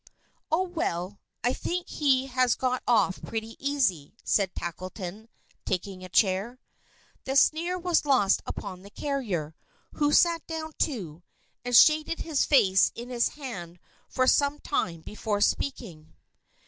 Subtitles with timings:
[0.51, 0.63] "Oh!
[0.63, 5.29] Well, I think he has got off pretty easy," said Tackleton,
[5.63, 6.59] taking a chair.
[7.25, 9.53] The sneer was lost upon the carrier,
[9.93, 11.21] who sat down, too,
[11.63, 13.77] and shaded his face in his hand
[14.09, 16.11] for some time before speaking.